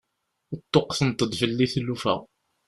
[0.61, 2.15] Ṭṭuqqtent-d fell-i tlufa.